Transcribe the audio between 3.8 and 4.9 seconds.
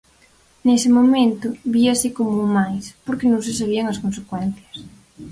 as consecuencias.